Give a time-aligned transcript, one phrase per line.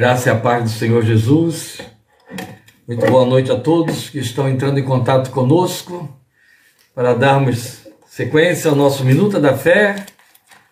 [0.00, 1.80] Graça e a paz do Senhor Jesus.
[2.86, 6.08] Muito boa noite a todos que estão entrando em contato conosco
[6.94, 10.06] para darmos sequência ao nosso Minuta da Fé.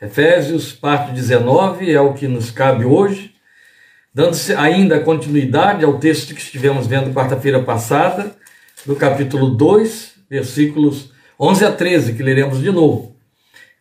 [0.00, 3.34] Efésios, parte 19, é o que nos cabe hoje.
[4.14, 8.32] Dando ainda continuidade ao texto que estivemos vendo quarta-feira passada,
[8.86, 13.16] do capítulo 2, versículos 11 a 13, que leremos de novo.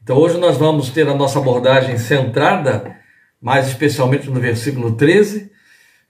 [0.02, 3.05] Então hoje nós vamos ter a nossa abordagem centrada
[3.46, 5.52] mais especialmente no versículo 13.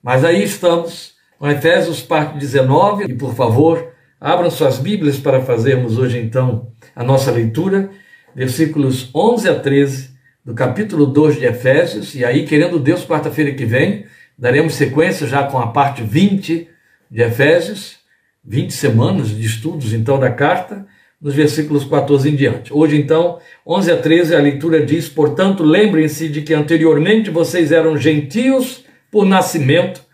[0.02, 5.98] Mas aí estamos com Efésios, parte 19, e por favor, abram suas Bíblias para fazermos
[5.98, 7.90] hoje então a nossa leitura,
[8.34, 13.66] versículos 11 a 13 do capítulo 2 de Efésios, e aí, querendo Deus, quarta-feira que
[13.66, 14.06] vem,
[14.38, 16.66] daremos sequência já com a parte 20
[17.10, 17.96] de Efésios,
[18.42, 20.86] 20 semanas de estudos então da carta,
[21.20, 22.72] nos versículos 14 em diante.
[22.72, 27.96] Hoje, então, 11 a 13, a leitura diz: Portanto, lembrem-se de que anteriormente vocês eram
[27.96, 30.04] gentios por nascimento,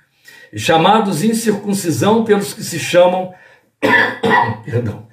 [0.55, 3.35] chamados incircuncisão pelos que se chamam.
[4.65, 5.09] Perdão.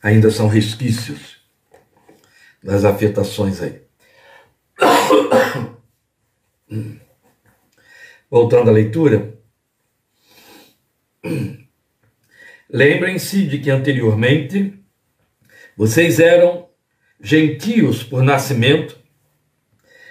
[0.04, 1.33] Ainda são resquícios
[2.64, 3.82] das afetações aí.
[8.30, 9.38] Voltando à leitura.
[12.70, 14.80] Lembrem-se de que anteriormente
[15.76, 16.70] vocês eram
[17.22, 18.98] gentios por nascimento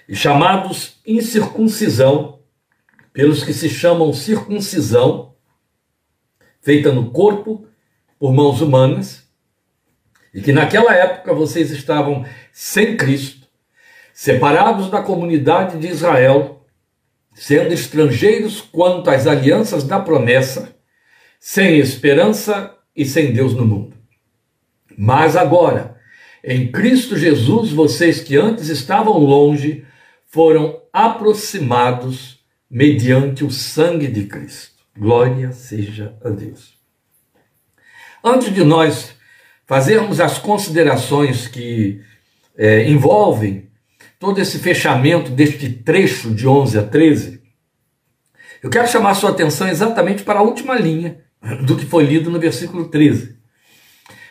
[0.09, 2.41] e chamados incircuncisão
[3.13, 5.35] pelos que se chamam circuncisão,
[6.61, 7.67] feita no corpo
[8.19, 9.22] por mãos humanas,
[10.35, 13.47] e que naquela época vocês estavam sem Cristo,
[14.15, 16.65] separados da comunidade de Israel,
[17.35, 20.75] sendo estrangeiros quanto às alianças da promessa,
[21.39, 23.97] sem esperança e sem Deus no mundo.
[24.97, 25.97] Mas agora,
[26.45, 29.87] em Cristo Jesus, vocês que antes estavam longe,
[30.27, 32.41] foram aproximados
[32.71, 34.83] mediante o sangue de Cristo.
[34.97, 36.79] Glória seja a Deus.
[38.25, 39.15] Antes de nós
[39.73, 42.03] fazermos as considerações que
[42.59, 43.71] é, envolvem
[44.21, 47.41] todo esse fechamento deste trecho de 11 a 13,
[48.63, 51.23] eu quero chamar sua atenção exatamente para a última linha
[51.65, 53.35] do que foi lido no versículo 13.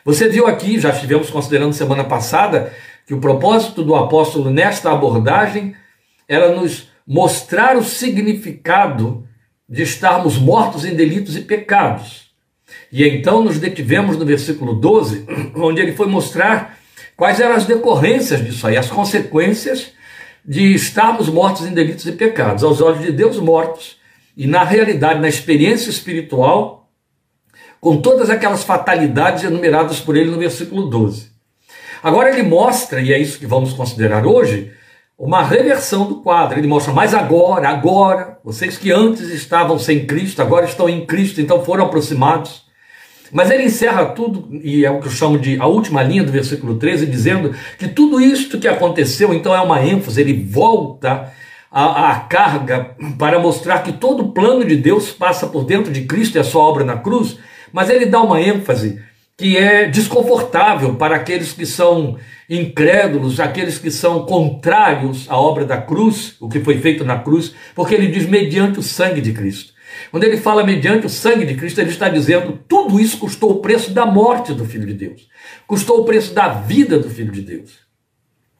[0.06, 2.72] Você viu aqui, já estivemos considerando semana passada,
[3.08, 5.76] que o propósito do apóstolo nesta abordagem
[6.28, 9.28] era nos mostrar o significado
[9.68, 12.31] de estarmos mortos em delitos e pecados.
[12.92, 16.78] E então nos detivemos no versículo 12, onde ele foi mostrar
[17.16, 19.94] quais eram as decorrências disso aí, as consequências
[20.44, 23.98] de estarmos mortos em delitos e pecados, aos olhos de Deus mortos,
[24.36, 26.90] e na realidade, na experiência espiritual,
[27.80, 31.32] com todas aquelas fatalidades enumeradas por ele no versículo 12.
[32.02, 34.72] Agora ele mostra, e é isso que vamos considerar hoje,
[35.22, 36.58] uma reversão do quadro.
[36.58, 41.40] Ele mostra, mas agora, agora, vocês que antes estavam sem Cristo, agora estão em Cristo,
[41.40, 42.64] então foram aproximados.
[43.32, 46.32] Mas ele encerra tudo, e é o que eu chamo de a última linha do
[46.32, 51.32] versículo 13, dizendo que tudo isto que aconteceu, então é uma ênfase, ele volta
[51.72, 56.02] a, a, carga para mostrar que todo o plano de Deus passa por dentro de
[56.02, 57.38] Cristo e a sua obra na cruz,
[57.72, 59.00] mas ele dá uma ênfase
[59.42, 62.16] que é desconfortável para aqueles que são
[62.48, 67.52] incrédulos, aqueles que são contrários à obra da cruz, o que foi feito na cruz,
[67.74, 69.74] porque ele diz mediante o sangue de Cristo.
[70.12, 73.60] Quando ele fala mediante o sangue de Cristo, ele está dizendo tudo isso custou o
[73.62, 75.28] preço da morte do Filho de Deus,
[75.66, 77.80] custou o preço da vida do Filho de Deus.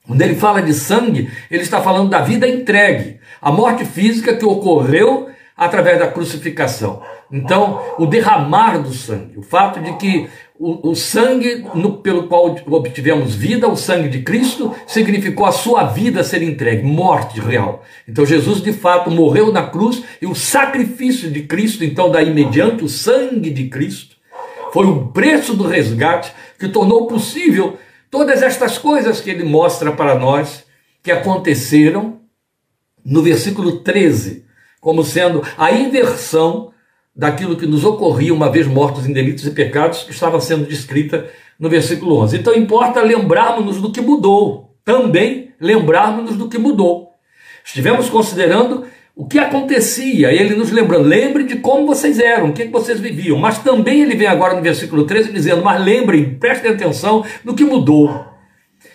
[0.08, 4.44] Quando ele fala de sangue, ele está falando da vida entregue, a morte física que
[4.44, 7.04] ocorreu através da crucificação.
[7.32, 10.28] Então, o derramar do sangue, o fato de que
[10.62, 15.86] o, o sangue no, pelo qual obtivemos vida, o sangue de Cristo, significou a sua
[15.86, 17.84] vida ser entregue, morte real.
[18.08, 22.84] Então, Jesus de fato morreu na cruz e o sacrifício de Cristo, então, daí mediante
[22.84, 24.16] o sangue de Cristo,
[24.72, 27.80] foi o preço do resgate que tornou possível
[28.12, 30.64] todas estas coisas que ele mostra para nós
[31.02, 32.20] que aconteceram
[33.04, 34.46] no versículo 13,
[34.80, 36.71] como sendo a inversão
[37.16, 41.30] daquilo que nos ocorria uma vez mortos em delitos e pecados, que estava sendo descrita
[41.60, 42.38] no versículo 11.
[42.38, 47.10] Então importa lembrarmos-nos do que mudou, também lembrarmos-nos do que mudou.
[47.64, 48.86] Estivemos considerando
[49.16, 53.38] o que acontecia, ele nos lembrando, lembre de como vocês eram, o que vocês viviam,
[53.38, 57.64] mas também ele vem agora no versículo 13 dizendo, mas lembrem, prestem atenção no que
[57.64, 58.26] mudou.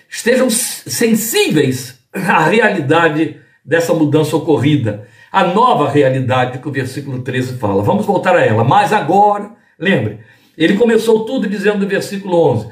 [0.09, 7.83] Estejam sensíveis à realidade dessa mudança ocorrida a nova realidade que o versículo 13 fala.
[7.83, 8.65] Vamos voltar a ela.
[8.65, 10.21] Mas agora, lembre,
[10.57, 12.69] ele começou tudo dizendo no versículo 11.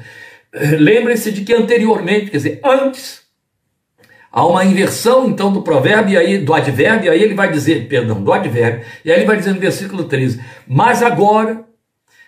[0.79, 3.21] Lembre-se de que anteriormente, quer dizer, antes,
[4.31, 8.23] há uma inversão então do provérbio e aí do advérbio, aí ele vai dizer, perdão,
[8.23, 11.63] do advérbio, e aí ele vai dizer no versículo 13: "Mas agora,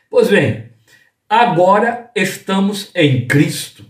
[0.08, 0.66] pois bem,
[1.28, 3.84] agora estamos em Cristo".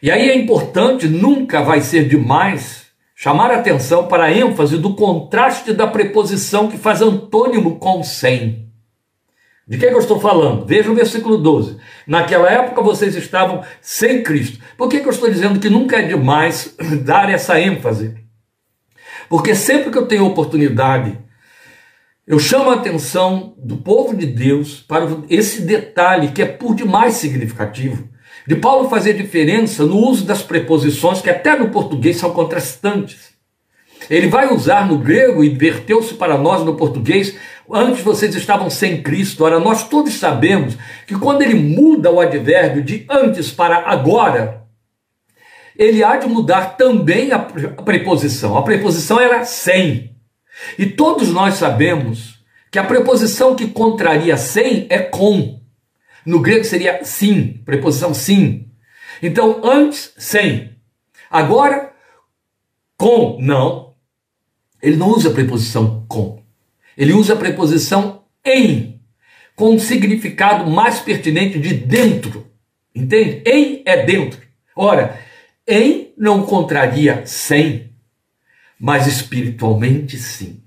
[0.00, 2.87] E aí é importante, nunca vai ser demais
[3.20, 8.70] chamar a atenção para a ênfase do contraste da preposição que faz antônimo com sem.
[9.66, 10.64] De que, é que eu estou falando?
[10.64, 11.78] Veja o versículo 12.
[12.06, 14.60] Naquela época vocês estavam sem Cristo.
[14.76, 18.14] Por que, que eu estou dizendo que nunca é demais dar essa ênfase?
[19.28, 21.18] Porque sempre que eu tenho oportunidade,
[22.24, 27.14] eu chamo a atenção do povo de Deus para esse detalhe que é por demais
[27.14, 28.08] significativo.
[28.48, 33.36] De Paulo fazer diferença no uso das preposições que até no português são contrastantes.
[34.08, 37.36] Ele vai usar no grego inverteu-se para nós no português
[37.70, 39.44] Antes vocês estavam sem Cristo.
[39.44, 44.62] Ora, nós todos sabemos que quando ele muda o advérbio de antes para agora,
[45.76, 48.56] ele há de mudar também a preposição.
[48.56, 50.16] A preposição era sem.
[50.78, 52.38] E todos nós sabemos
[52.70, 55.57] que a preposição que contraria sem é com.
[56.28, 58.66] No grego seria sim, preposição sim.
[59.22, 60.72] Então, antes, sem.
[61.30, 61.94] Agora,
[62.98, 63.38] com.
[63.40, 63.94] Não.
[64.82, 66.42] Ele não usa a preposição com.
[66.98, 69.00] Ele usa a preposição em,
[69.56, 72.46] com um significado mais pertinente de dentro.
[72.94, 73.42] Entende?
[73.46, 74.42] Em é dentro.
[74.76, 75.18] Ora,
[75.66, 77.94] em não contraria sem,
[78.78, 80.62] mas espiritualmente sim.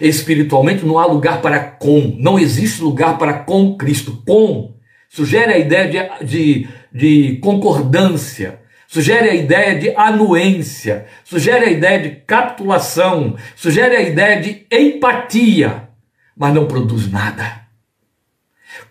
[0.00, 4.22] Espiritualmente não há lugar para com, não existe lugar para com Cristo.
[4.24, 4.74] Com
[5.14, 12.00] sugere a ideia de, de, de concordância, sugere a ideia de anuência, sugere a ideia
[12.00, 15.88] de capitulação, sugere a ideia de empatia,
[16.36, 17.60] mas não produz nada.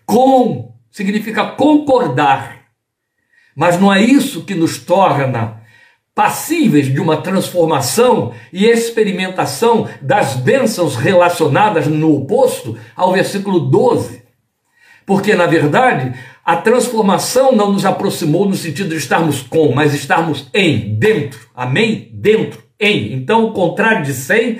[0.06, 2.68] Com significa concordar,
[3.54, 5.62] mas não é isso que nos torna
[6.16, 14.23] passíveis de uma transformação e experimentação das bênçãos relacionadas no oposto ao versículo 12.
[15.05, 16.13] Porque, na verdade,
[16.45, 21.39] a transformação não nos aproximou no sentido de estarmos com, mas estarmos em, dentro.
[21.55, 22.09] Amém?
[22.13, 23.13] Dentro, em.
[23.13, 24.59] Então, o contrário de sem,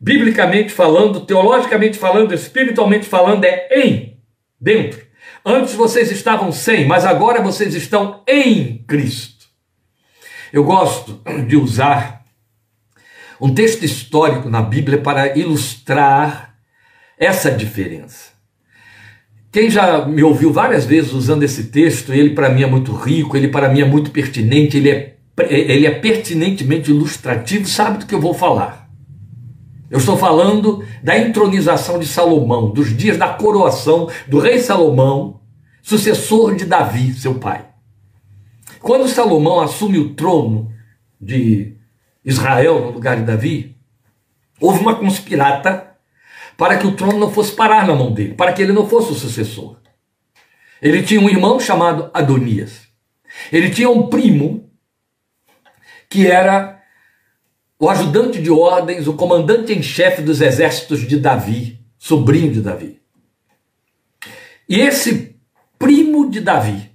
[0.00, 4.18] biblicamente falando, teologicamente falando, espiritualmente falando, é em,
[4.60, 5.00] dentro.
[5.44, 9.46] Antes vocês estavam sem, mas agora vocês estão em Cristo.
[10.52, 12.22] Eu gosto de usar
[13.40, 16.54] um texto histórico na Bíblia para ilustrar
[17.18, 18.31] essa diferença.
[19.52, 23.36] Quem já me ouviu várias vezes usando esse texto, ele para mim é muito rico,
[23.36, 25.16] ele para mim é muito pertinente, ele é,
[25.50, 28.88] ele é pertinentemente ilustrativo, sabe do que eu vou falar.
[29.90, 35.42] Eu estou falando da entronização de Salomão, dos dias da coroação do rei Salomão,
[35.82, 37.66] sucessor de Davi, seu pai.
[38.80, 40.72] Quando Salomão assume o trono
[41.20, 41.76] de
[42.24, 43.76] Israel no lugar de Davi,
[44.58, 45.91] houve uma conspirata
[46.56, 49.12] para que o trono não fosse parar na mão dele, para que ele não fosse
[49.12, 49.76] o sucessor.
[50.80, 52.88] Ele tinha um irmão chamado Adonias.
[53.52, 54.70] Ele tinha um primo
[56.10, 56.82] que era
[57.78, 63.00] o ajudante de ordens, o comandante em chefe dos exércitos de Davi, sobrinho de Davi.
[64.68, 65.36] E esse
[65.78, 66.90] primo de Davi,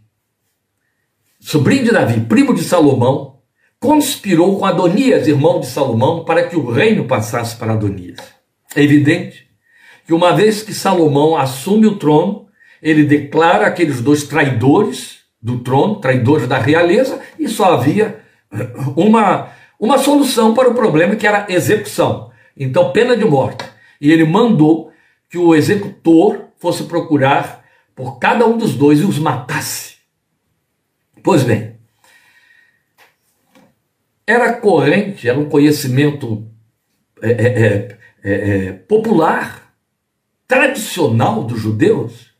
[1.39, 3.39] sobrinho de Davi, primo de Salomão,
[3.79, 8.19] conspirou com Adonias, irmão de Salomão, para que o reino passasse para Adonias.
[8.75, 9.46] É evidente
[10.07, 12.47] que uma vez que Salomão assume o trono,
[12.81, 18.21] ele declara aqueles dois traidores do trono, traidores da realeza, e só havia
[18.95, 22.31] uma, uma solução para o problema que era execução.
[22.55, 23.65] Então, pena de morte.
[23.99, 24.93] E ele mandou
[25.29, 29.97] que o executor fosse procurar por cada um dos dois e os matasse.
[31.21, 31.75] Pois bem,
[34.25, 36.47] era corrente, era um conhecimento
[37.21, 39.66] é, é, é, popular
[40.47, 42.31] tradicional dos judeus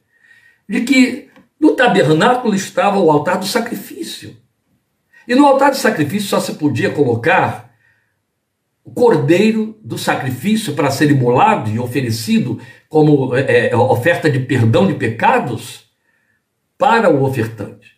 [0.68, 4.36] de que no tabernáculo estava o altar do sacrifício.
[5.28, 7.68] E no altar do sacrifício só se podia colocar
[8.84, 14.88] o cordeiro do sacrifício para ser imolado e oferecido como é, é, oferta de perdão
[14.88, 15.88] de pecados
[16.78, 17.98] para o ofertante.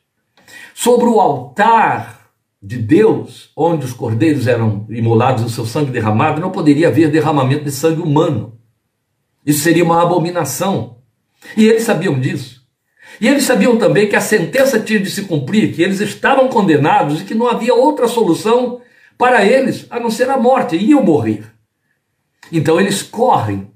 [0.74, 6.42] Sobre o altar de Deus, onde os cordeiros eram imolados e o seu sangue derramado,
[6.42, 8.59] não poderia haver derramamento de sangue humano.
[9.50, 10.98] Isso seria uma abominação.
[11.58, 12.64] E eles sabiam disso.
[13.20, 17.20] E eles sabiam também que a sentença tinha de se cumprir, que eles estavam condenados
[17.20, 18.80] e que não havia outra solução
[19.18, 21.52] para eles a não ser a morte, iam morrer.
[22.52, 23.72] Então eles correm,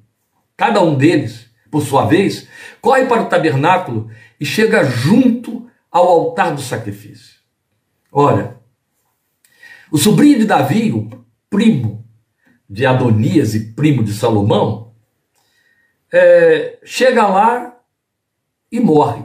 [0.55, 2.47] cada um deles, por sua vez,
[2.79, 7.39] corre para o tabernáculo e chega junto ao altar do sacrifício.
[8.11, 8.57] Olha,
[9.91, 11.09] o sobrinho de Davi, o
[11.49, 12.05] primo
[12.69, 14.83] de Adonias e primo de Salomão,
[16.13, 17.75] é, chega lá
[18.71, 19.23] e morre.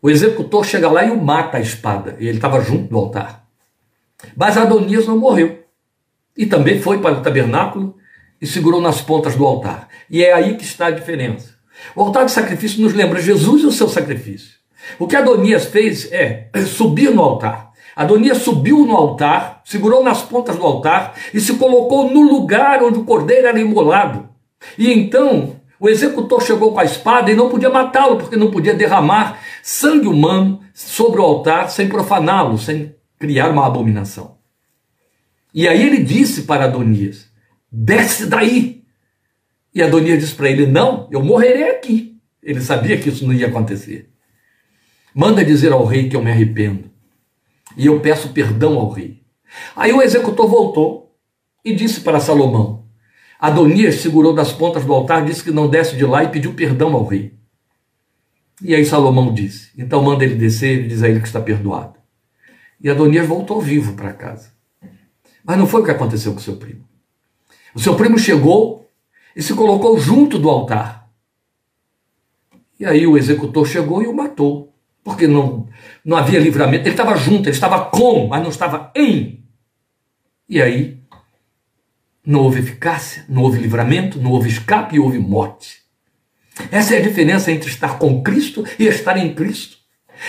[0.00, 2.16] O executor chega lá e o mata a espada.
[2.20, 3.44] E ele estava junto do altar.
[4.36, 5.64] Mas Adonias não morreu.
[6.36, 7.96] E também foi para o tabernáculo
[8.40, 9.88] e segurou nas pontas do altar.
[10.08, 11.56] E é aí que está a diferença.
[11.96, 14.54] O altar de sacrifício nos lembra Jesus e o seu sacrifício.
[14.98, 17.72] O que Adonias fez é subir no altar.
[17.96, 22.98] Adonias subiu no altar, segurou nas pontas do altar e se colocou no lugar onde
[22.98, 24.35] o cordeiro era imolado.
[24.78, 28.74] E então o executor chegou com a espada e não podia matá-lo, porque não podia
[28.74, 34.36] derramar sangue humano sobre o altar sem profaná-lo, sem criar uma abominação.
[35.52, 37.28] E aí ele disse para Adonias:
[37.70, 38.84] desce daí.
[39.74, 42.18] E Adonias disse para ele: não, eu morrerei aqui.
[42.42, 44.10] Ele sabia que isso não ia acontecer.
[45.14, 46.90] Manda dizer ao rei que eu me arrependo.
[47.76, 49.22] E eu peço perdão ao rei.
[49.74, 51.14] Aí o executor voltou
[51.64, 52.85] e disse para Salomão:
[53.38, 56.94] Adonias segurou das pontas do altar, disse que não desce de lá e pediu perdão
[56.94, 57.34] ao rei.
[58.62, 61.98] E aí Salomão disse: Então manda ele descer e diz a ele que está perdoado.
[62.80, 64.50] E Adonias voltou vivo para casa.
[65.44, 66.84] Mas não foi o que aconteceu com seu primo.
[67.74, 68.90] O seu primo chegou
[69.34, 71.08] e se colocou junto do altar.
[72.80, 74.74] E aí o executor chegou e o matou.
[75.04, 75.68] Porque não,
[76.04, 76.82] não havia livramento.
[76.82, 79.44] Ele estava junto, ele estava com, mas não estava em.
[80.48, 80.95] E aí
[82.26, 85.86] não houve eficácia, não houve livramento, não houve escape houve morte.
[86.72, 89.76] Essa é a diferença entre estar com Cristo e estar em Cristo.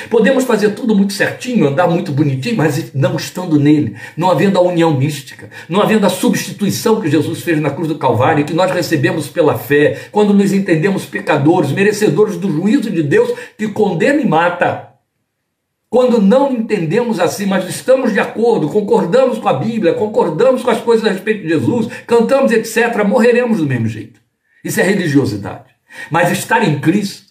[0.09, 4.61] Podemos fazer tudo muito certinho, andar muito bonitinho, mas não estando nele, não havendo a
[4.61, 8.69] união mística, não havendo a substituição que Jesus fez na cruz do Calvário, que nós
[8.69, 14.27] recebemos pela fé, quando nos entendemos pecadores, merecedores do juízo de Deus que condena e
[14.27, 14.86] mata.
[15.89, 20.81] Quando não entendemos assim, mas estamos de acordo, concordamos com a Bíblia, concordamos com as
[20.81, 24.19] coisas a respeito de Jesus, cantamos, etc., morreremos do mesmo jeito.
[24.63, 25.73] Isso é religiosidade.
[26.11, 27.27] Mas estar em Cristo,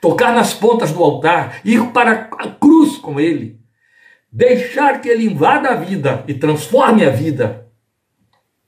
[0.00, 3.58] tocar nas pontas do altar, ir para a cruz com Ele,
[4.30, 7.68] deixar que Ele invada a vida e transforme a vida,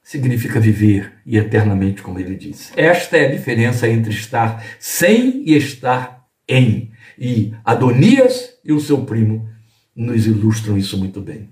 [0.02, 2.72] significa viver e eternamente, como Ele disse.
[2.74, 6.90] Esta é a diferença entre estar sem e estar em.
[7.20, 9.46] E Adonias e o seu primo
[9.94, 11.50] nos ilustram isso muito bem.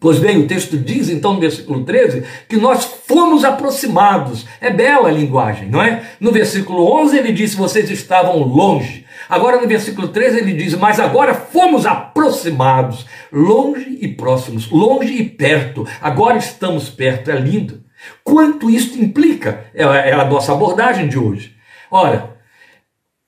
[0.00, 4.46] Pois bem, o texto diz, então, no versículo 13, que nós fomos aproximados.
[4.60, 6.02] É bela a linguagem, não é?
[6.20, 9.04] No versículo 11 ele diz: vocês estavam longe.
[9.28, 15.24] Agora no versículo 13 ele diz: mas agora fomos aproximados, longe e próximos, longe e
[15.24, 15.84] perto.
[16.00, 17.32] Agora estamos perto.
[17.32, 17.82] É lindo.
[18.22, 19.64] Quanto isso implica?
[19.74, 21.56] É, é a nossa abordagem de hoje.
[21.90, 22.37] Ora,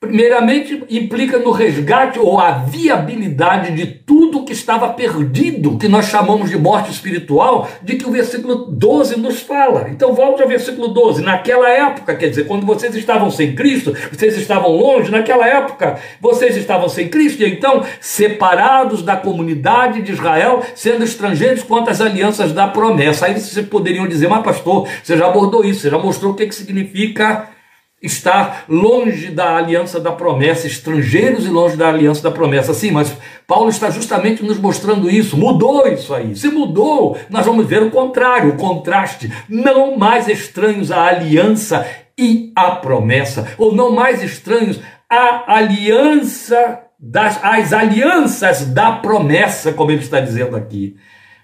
[0.01, 6.49] primeiramente implica no resgate ou a viabilidade de tudo que estava perdido, que nós chamamos
[6.49, 9.91] de morte espiritual, de que o versículo 12 nos fala.
[9.91, 11.23] Então volte ao versículo 12.
[11.23, 16.57] Naquela época, quer dizer, quando vocês estavam sem Cristo, vocês estavam longe, naquela época vocês
[16.57, 22.53] estavam sem Cristo, e então separados da comunidade de Israel, sendo estrangeiros quanto às alianças
[22.53, 23.27] da promessa.
[23.27, 26.47] Aí vocês poderiam dizer, mas pastor, você já abordou isso, você já mostrou o que,
[26.47, 27.60] que significa
[28.03, 32.73] estar longe da aliança da promessa, estrangeiros e longe da aliança da promessa.
[32.73, 33.15] Sim, mas
[33.47, 35.37] Paulo está justamente nos mostrando isso.
[35.37, 36.35] Mudou isso aí.
[36.35, 39.31] Se mudou, nós vamos ver o contrário, o contraste.
[39.49, 44.79] Não mais estranhos à aliança e à promessa, ou não mais estranhos
[45.09, 50.97] à aliança das as alianças da promessa, como ele está dizendo aqui.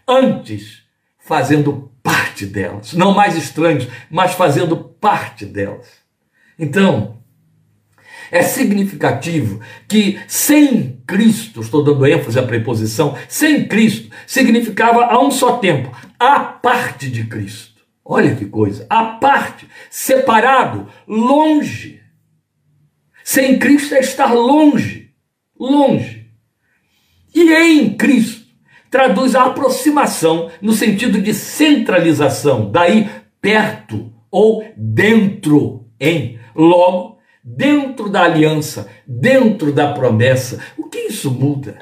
[0.06, 0.82] Antes,
[1.18, 6.05] fazendo parte delas, não mais estranhos, mas fazendo parte delas.
[6.58, 7.16] Então,
[8.30, 15.30] é significativo que sem Cristo, estou dando ênfase à preposição, sem Cristo significava a um
[15.30, 17.82] só tempo, a parte de Cristo.
[18.04, 22.00] Olha que coisa, a parte, separado, longe.
[23.24, 25.10] Sem Cristo é estar longe,
[25.58, 26.26] longe.
[27.34, 28.46] E em Cristo
[28.90, 33.10] traduz a aproximação no sentido de centralização, daí
[33.40, 36.38] perto ou dentro em.
[36.56, 41.78] Logo, dentro da aliança, dentro da promessa, o que isso muda?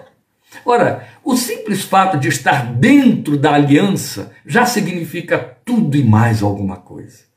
[0.65, 6.77] Ora, o simples fato de estar dentro da aliança já significa tudo e mais alguma
[6.77, 7.34] coisa.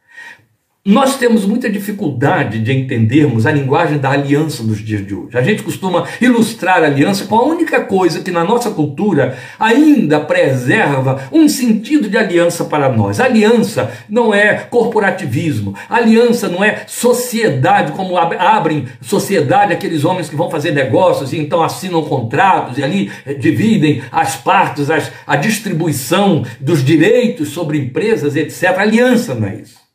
[0.87, 5.37] Nós temos muita dificuldade de entendermos a linguagem da aliança nos dias de hoje.
[5.37, 10.21] A gente costuma ilustrar a aliança com a única coisa que na nossa cultura ainda
[10.21, 13.19] preserva um sentido de aliança para nós.
[13.19, 20.49] aliança não é corporativismo, aliança não é sociedade, como abrem sociedade aqueles homens que vão
[20.49, 26.45] fazer negócios e então assinam contratos e ali eh, dividem as partes, as, a distribuição
[26.61, 28.77] dos direitos sobre empresas, etc.
[28.77, 29.86] aliança não é isso.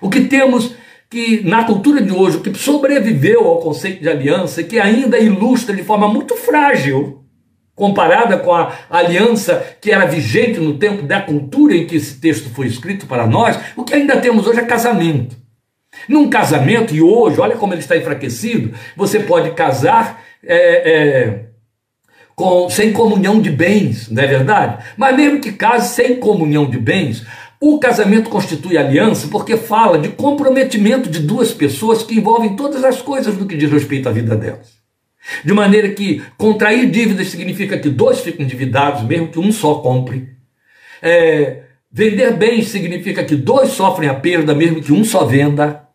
[0.00, 0.74] O que temos
[1.10, 5.74] que na cultura de hoje, o que sobreviveu ao conceito de aliança, que ainda ilustra
[5.74, 7.24] de forma muito frágil,
[7.74, 12.50] comparada com a aliança que era vigente no tempo da cultura em que esse texto
[12.50, 15.36] foi escrito para nós, o que ainda temos hoje é casamento.
[16.08, 21.44] Num casamento, e hoje, olha como ele está enfraquecido, você pode casar é, é,
[22.34, 24.84] com, sem comunhão de bens, não é verdade?
[24.96, 27.24] Mas mesmo que case sem comunhão de bens,
[27.60, 33.02] o casamento constitui aliança porque fala de comprometimento de duas pessoas que envolvem todas as
[33.02, 34.78] coisas do que diz respeito à vida delas.
[35.44, 40.36] De maneira que contrair dívidas significa que dois ficam endividados, mesmo que um só compre.
[41.02, 45.86] É, vender bens significa que dois sofrem a perda, mesmo que um só venda.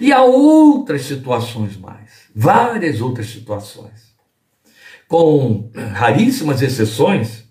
[0.00, 4.12] E há outras situações mais, várias outras situações.
[5.06, 7.44] Com raríssimas exceções,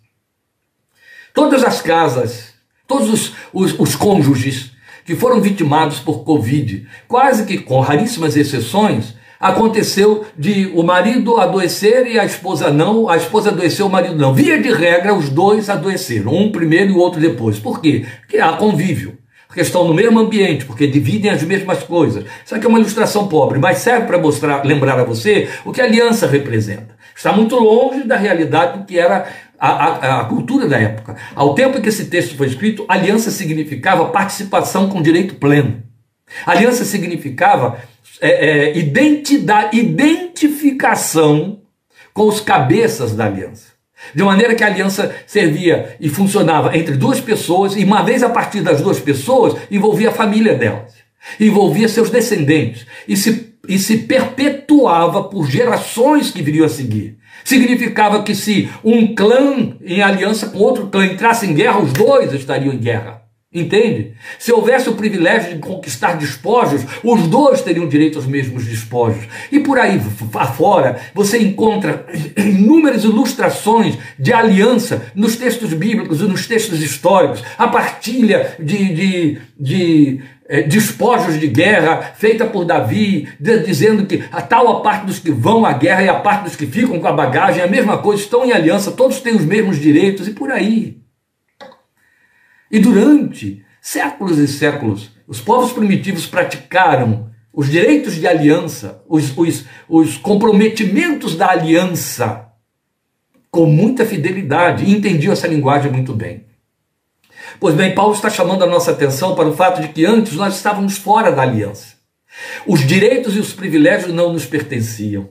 [1.34, 2.53] todas as casas
[2.94, 4.72] Todos os, os, os cônjuges
[5.04, 12.06] que foram vitimados por Covid, quase que com raríssimas exceções, aconteceu de o marido adoecer
[12.06, 14.32] e a esposa não, a esposa adoeceu, o marido não.
[14.32, 17.58] Via de regra, os dois adoeceram, um primeiro e o outro depois.
[17.58, 18.06] Por quê?
[18.22, 19.18] Porque há convívio.
[19.48, 22.26] Porque estão no mesmo ambiente, porque dividem as mesmas coisas.
[22.46, 25.82] Isso aqui é uma ilustração pobre, mas serve para mostrar, lembrar a você o que
[25.82, 26.94] a aliança representa.
[27.16, 29.28] Está muito longe da realidade do que era
[29.64, 31.16] a, a, a, cultura da época.
[31.34, 35.82] Ao tempo em que esse texto foi escrito, aliança significava participação com direito pleno.
[36.46, 37.82] Aliança significava
[38.20, 41.62] é, é, identidade, identificação
[42.14, 43.72] com os cabeças da aliança.
[44.14, 48.30] De maneira que a aliança servia e funcionava entre duas pessoas, e uma vez a
[48.30, 50.94] partir das duas pessoas, envolvia a família delas,
[51.40, 57.18] envolvia seus descendentes, e se, e se perpetuava por gerações que viriam a seguir.
[57.46, 62.34] Significava que se um clã em aliança com outro clã entrasse em guerra, os dois
[62.34, 63.24] estariam em guerra.
[63.54, 64.14] Entende?
[64.40, 69.26] Se houvesse o privilégio de conquistar despojos, os dois teriam direito aos mesmos despojos.
[69.52, 70.02] E por aí
[70.34, 72.04] afora, você encontra
[72.36, 79.38] inúmeras ilustrações de aliança nos textos bíblicos e nos textos históricos, a partilha de, de,
[79.60, 80.22] de
[80.62, 85.66] despojos de guerra feita por Davi, dizendo que a tal a parte dos que vão
[85.66, 88.22] à guerra e a parte dos que ficam com a bagagem é a mesma coisa,
[88.22, 91.02] estão em aliança, todos têm os mesmos direitos e por aí.
[92.72, 99.66] E durante séculos e séculos, os povos primitivos praticaram os direitos de aliança, os, os,
[99.88, 102.48] os comprometimentos da aliança
[103.52, 106.46] com muita fidelidade e entendiam essa linguagem muito bem.
[107.64, 110.54] Pois bem, Paulo está chamando a nossa atenção para o fato de que antes nós
[110.54, 111.94] estávamos fora da aliança.
[112.68, 115.30] Os direitos e os privilégios não nos pertenciam.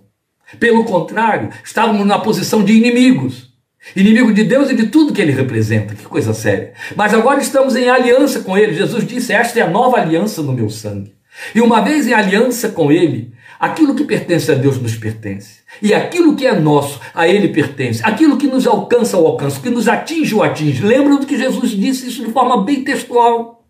[0.59, 3.51] Pelo contrário, estávamos na posição de inimigos.
[3.95, 5.95] Inimigo de Deus e de tudo que ele representa.
[5.95, 6.73] Que coisa séria.
[6.97, 8.73] Mas agora estamos em aliança com ele.
[8.73, 11.13] Jesus disse: Esta é a nova aliança no meu sangue.
[11.55, 15.61] E uma vez em aliança com ele, aquilo que pertence a Deus nos pertence.
[15.81, 18.03] E aquilo que é nosso, a Ele pertence.
[18.05, 19.61] Aquilo que nos alcança, o alcança.
[19.61, 20.85] O que nos atinge, o atinge.
[20.85, 23.65] Lembram do que Jesus disse isso de forma bem textual?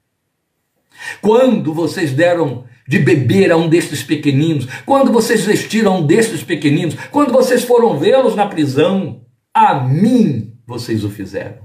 [1.20, 6.42] Quando vocês deram de beber a um destes pequeninos, quando vocês vestiram a um destes
[6.42, 9.20] pequeninos, quando vocês foram vê-los na prisão,
[9.52, 11.58] a mim vocês o fizeram.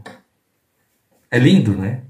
[1.32, 2.02] É lindo, né?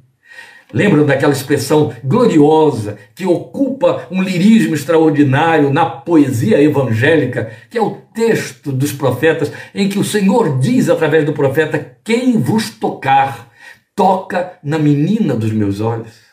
[0.73, 8.01] Lembram daquela expressão gloriosa que ocupa um lirismo extraordinário na poesia evangélica, que é o
[8.13, 13.49] texto dos profetas, em que o Senhor diz através do profeta: Quem vos tocar,
[13.95, 16.27] toca na menina dos meus olhos.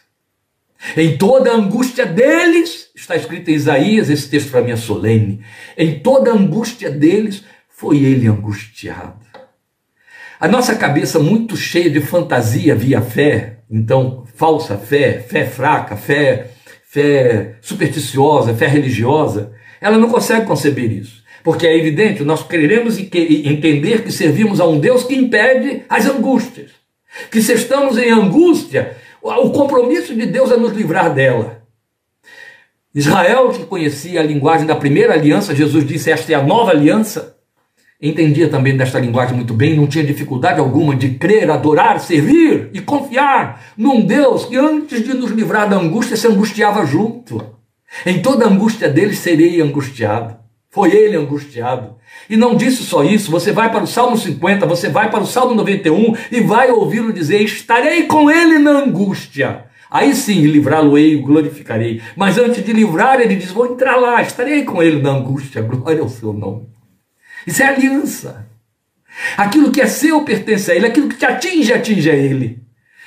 [0.96, 5.40] Em toda a angústia deles, está escrito em Isaías, esse texto para mim é solene,
[5.78, 9.24] em toda a angústia deles foi ele angustiado.
[10.38, 16.50] A nossa cabeça muito cheia de fantasia via fé, então falsa fé, fé fraca, fé,
[16.84, 21.24] fé supersticiosa, fé religiosa, ela não consegue conceber isso.
[21.42, 26.70] Porque é evidente, nós queremos entender que servimos a um Deus que impede as angústias.
[27.30, 31.62] Que se estamos em angústia, o compromisso de Deus é nos livrar dela.
[32.94, 37.33] Israel, que conhecia a linguagem da primeira aliança, Jesus disse: Esta é a nova aliança.
[38.00, 42.80] Entendia também desta linguagem muito bem, não tinha dificuldade alguma de crer, adorar, servir e
[42.80, 47.54] confiar num Deus que antes de nos livrar da angústia se angustiava junto.
[48.04, 50.36] Em toda angústia dele serei angustiado.
[50.70, 51.94] Foi ele angustiado.
[52.28, 55.26] E não disse só isso, você vai para o Salmo 50, você vai para o
[55.26, 59.66] Salmo 91 e vai ouvi-lo dizer: Estarei com ele na angústia.
[59.88, 62.02] Aí sim, livrá-lo-ei, glorificarei.
[62.16, 66.02] Mas antes de livrar, ele diz: Vou entrar lá, estarei com ele na angústia, glória
[66.02, 66.73] ao seu nome.
[67.46, 68.48] Isso é aliança.
[69.36, 72.62] Aquilo que é seu pertence a ele, aquilo que te atinge, atinge a ele.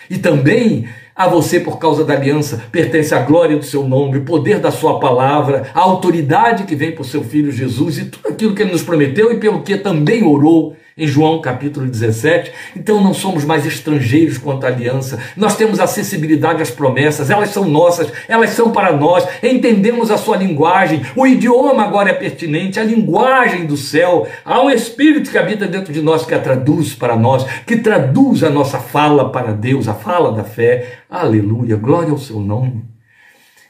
[0.09, 4.23] E também a você, por causa da aliança, pertence a glória do seu nome, o
[4.25, 8.53] poder da sua palavra, a autoridade que vem por seu filho Jesus e tudo aquilo
[8.53, 12.51] que ele nos prometeu e pelo que também orou em João capítulo 17.
[12.75, 17.65] Então não somos mais estrangeiros quanto à aliança, nós temos acessibilidade às promessas, elas são
[17.65, 22.83] nossas, elas são para nós, entendemos a sua linguagem, o idioma agora é pertinente, a
[22.83, 24.27] linguagem do céu.
[24.43, 28.43] Há um Espírito que habita dentro de nós que a traduz para nós, que traduz
[28.43, 31.03] a nossa fala para Deus, a fala da fé.
[31.09, 32.83] Aleluia, glória ao seu nome.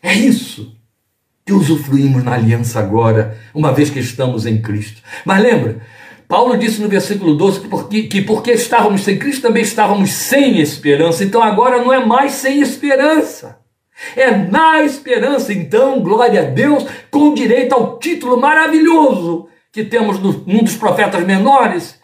[0.02, 0.76] É isso
[1.46, 5.02] que usufruímos na aliança agora, uma vez que estamos em Cristo.
[5.24, 5.82] Mas lembra,
[6.28, 10.60] Paulo disse no versículo 12 que porque, que porque estávamos sem Cristo também estávamos sem
[10.60, 11.24] esperança.
[11.24, 13.60] Então agora não é mais sem esperança.
[14.16, 20.64] É na esperança, então, glória a Deus, com direito ao título maravilhoso que temos num
[20.64, 22.00] dos profetas menores,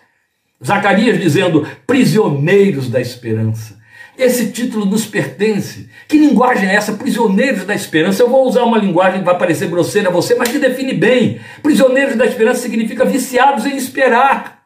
[0.64, 3.83] Zacarias dizendo: prisioneiros da esperança.
[4.18, 5.90] Esse título nos pertence.
[6.08, 6.94] Que linguagem é essa?
[6.94, 8.22] Prisioneiros da esperança.
[8.22, 11.40] Eu vou usar uma linguagem que vai parecer grosseira a você, mas que define bem.
[11.64, 14.64] Prisioneiros da esperança significa viciados em esperar.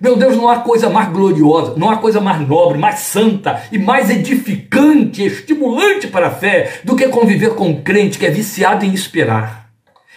[0.00, 3.78] Meu Deus, não há coisa mais gloriosa, não há coisa mais nobre, mais santa e
[3.78, 8.84] mais edificante, estimulante para a fé do que conviver com um crente que é viciado
[8.84, 9.70] em esperar.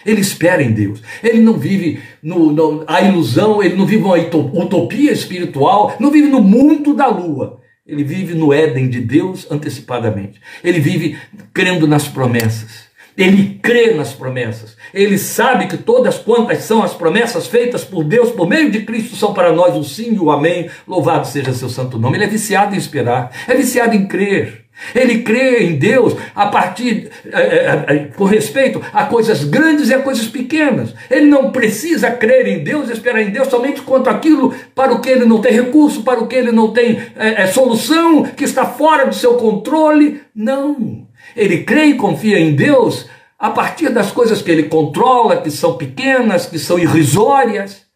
[0.04, 1.00] Ele espera em Deus.
[1.22, 6.26] Ele não vive no, no, a ilusão, ele não vive uma utopia espiritual, não vive
[6.26, 7.60] no mundo da lua.
[7.86, 10.40] Ele vive no Éden de Deus antecipadamente.
[10.64, 11.16] Ele vive
[11.54, 12.86] crendo nas promessas.
[13.16, 14.76] Ele crê nas promessas.
[14.92, 19.16] Ele sabe que todas quantas são as promessas feitas por Deus por meio de Cristo
[19.16, 20.68] são para nós o sim e o amém.
[20.86, 22.18] Louvado seja seu santo nome.
[22.18, 24.65] Ele é viciado em esperar, é viciado em crer.
[24.94, 29.94] Ele crê em Deus a partir, é, é, é, com respeito a coisas grandes e
[29.94, 30.94] a coisas pequenas.
[31.10, 35.08] Ele não precisa crer em Deus, esperar em Deus somente quanto aquilo para o que
[35.08, 38.66] ele não tem recurso, para o que ele não tem é, é, solução, que está
[38.66, 40.20] fora do seu controle.
[40.34, 41.06] Não.
[41.34, 43.06] Ele crê e confia em Deus
[43.38, 47.86] a partir das coisas que ele controla, que são pequenas, que são irrisórias.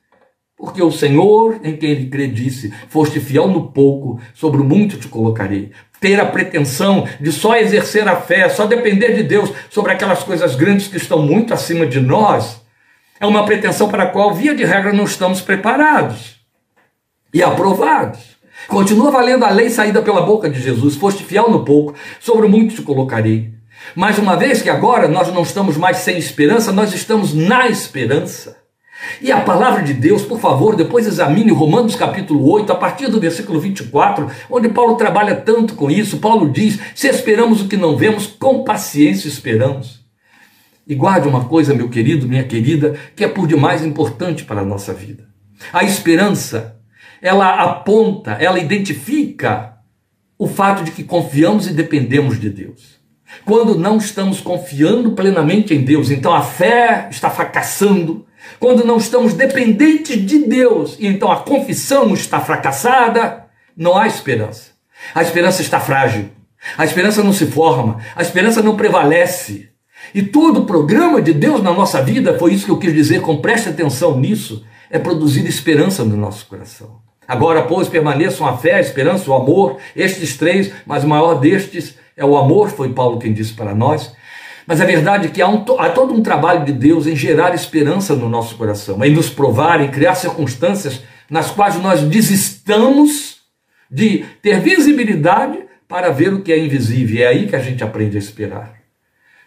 [0.57, 4.99] Porque o Senhor, em quem ele crê, disse: Foste fiel no pouco, sobre o muito
[4.99, 9.93] te colocarei ter a pretensão de só exercer a fé, só depender de Deus sobre
[9.93, 12.61] aquelas coisas grandes que estão muito acima de nós,
[13.21, 16.41] é uma pretensão para a qual, via de regra, não estamos preparados
[17.35, 18.41] e aprovados.
[18.67, 22.75] Continua valendo a lei saída pela boca de Jesus: foste fiel no pouco, sobre muito
[22.75, 23.53] te colocarei.
[23.95, 28.60] Mas uma vez que agora nós não estamos mais sem esperança, nós estamos na esperança.
[29.21, 33.21] E a palavra de Deus, por favor, depois examine Romanos capítulo 8, a partir do
[33.21, 36.19] versículo 24, onde Paulo trabalha tanto com isso.
[36.19, 40.01] Paulo diz: se esperamos o que não vemos, com paciência esperamos.
[40.87, 44.65] E guarde uma coisa, meu querido, minha querida, que é por demais importante para a
[44.65, 45.29] nossa vida.
[45.73, 46.77] A esperança,
[47.23, 49.75] ela aponta, ela identifica
[50.39, 52.99] o fato de que confiamos e dependemos de Deus.
[53.45, 58.27] Quando não estamos confiando plenamente em Deus, então a fé está fracassando,
[58.59, 63.45] quando não estamos dependentes de Deus e então a confissão está fracassada,
[63.77, 64.71] não há esperança.
[65.15, 66.31] A esperança está frágil.
[66.77, 67.99] A esperança não se forma.
[68.15, 69.71] A esperança não prevalece.
[70.15, 73.21] E todo o programa de Deus na nossa vida, foi isso que eu quis dizer,
[73.21, 76.99] com preste atenção nisso, é produzir esperança no nosso coração.
[77.27, 81.95] Agora, pois, permaneçam a fé, a esperança, o amor, estes três, mas o maior destes
[82.17, 84.13] é o amor, foi Paulo quem disse para nós.
[84.71, 87.53] Mas a verdade é que há, um, há todo um trabalho de Deus em gerar
[87.53, 93.41] esperança no nosso coração, em nos provar, em criar circunstâncias nas quais nós desistamos
[93.91, 97.25] de ter visibilidade para ver o que é invisível.
[97.25, 98.77] É aí que a gente aprende a esperar.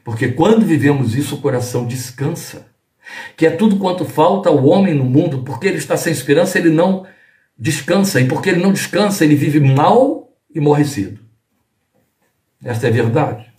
[0.03, 2.67] Porque quando vivemos isso, o coração descansa.
[3.37, 6.69] Que é tudo quanto falta ao homem no mundo, porque ele está sem esperança, ele
[6.69, 7.05] não
[7.57, 8.19] descansa.
[8.19, 11.21] E porque ele não descansa, ele vive mal e morre cedo.
[12.61, 13.52] Esta é a verdade.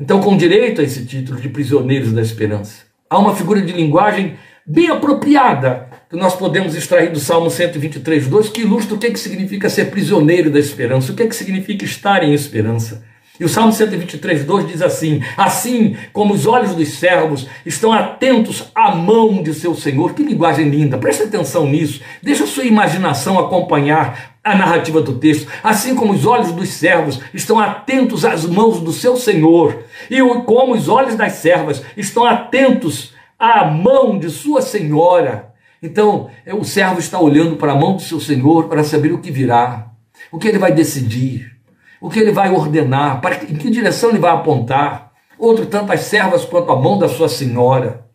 [0.00, 4.34] Então, com direito a esse título de prisioneiros da esperança, há uma figura de linguagem
[4.66, 9.10] bem apropriada que nós podemos extrair do Salmo 123, 2, que ilustra o que, é
[9.10, 13.04] que significa ser prisioneiro da esperança, o que, é que significa estar em esperança.
[13.38, 18.70] E o Salmo 123, 2 diz assim: Assim como os olhos dos servos estão atentos
[18.74, 20.12] à mão de seu Senhor.
[20.12, 22.02] Que linguagem linda, preste atenção nisso.
[22.22, 25.50] Deixa a sua imaginação acompanhar a narrativa do texto.
[25.62, 30.74] Assim como os olhos dos servos estão atentos às mãos do seu Senhor, e como
[30.74, 35.50] os olhos das servas estão atentos à mão de sua senhora.
[35.82, 39.18] Então, é, o servo está olhando para a mão do seu Senhor para saber o
[39.18, 39.86] que virá,
[40.30, 41.60] o que ele vai decidir
[42.00, 45.12] o que ele vai ordenar, para em que direção ele vai apontar.
[45.38, 48.06] Outro tanto as servas quanto a mão da sua senhora,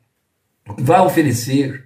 [0.78, 1.85] vai oferecer.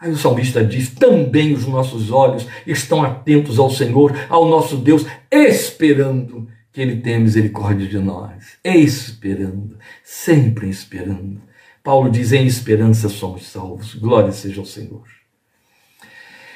[0.00, 5.04] Aí o salmista diz: também os nossos olhos estão atentos ao Senhor, ao nosso Deus,
[5.30, 8.56] esperando que Ele tenha misericórdia de nós.
[8.64, 11.42] Esperando, sempre esperando.
[11.84, 13.94] Paulo diz: em esperança somos salvos.
[13.94, 15.04] Glória seja ao Senhor.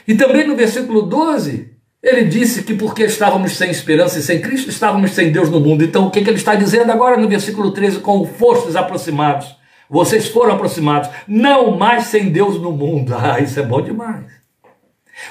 [0.09, 1.71] E também no versículo 12,
[2.03, 5.83] ele disse que porque estávamos sem esperança e sem Cristo, estávamos sem Deus no mundo.
[5.83, 8.01] Então, o que, que ele está dizendo agora no versículo 13?
[8.01, 9.57] Com fostes aproximados,
[9.89, 13.15] vocês foram aproximados, não mais sem Deus no mundo.
[13.17, 14.27] Ah, isso é bom demais.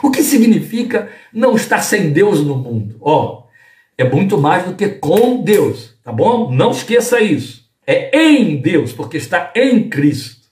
[0.01, 2.97] O que significa não estar sem Deus no mundo?
[3.01, 3.43] Ó, oh,
[3.97, 6.51] é muito mais do que com Deus, tá bom?
[6.51, 7.69] Não esqueça isso.
[7.85, 10.47] É em Deus, porque está em Cristo.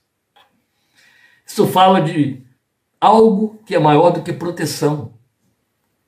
[1.46, 2.42] Isso fala de
[3.00, 5.12] algo que é maior do que proteção